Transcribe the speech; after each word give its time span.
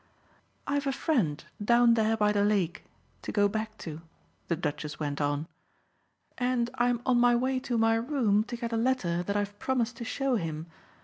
"I've 0.65 0.87
a 0.87 0.91
friend 0.91 1.43
down 1.63 1.93
there 1.93 2.17
by 2.17 2.31
the 2.31 2.43
lake 2.43 2.85
to 3.21 3.31
go 3.31 3.47
back 3.47 3.77
to," 3.85 4.01
the 4.47 4.55
Duchess 4.55 4.99
went 4.99 5.21
on, 5.21 5.47
"and 6.39 6.71
I'm 6.73 7.03
on 7.05 7.19
my 7.19 7.35
way 7.35 7.59
to 7.59 7.77
my 7.77 7.93
room 7.97 8.43
to 8.45 8.57
get 8.57 8.73
a 8.73 8.77
letter 8.77 9.21
that 9.21 9.37
I've 9.37 9.59
promised 9.59 9.97
to 9.97 10.03
show 10.03 10.37
him. 10.37 10.65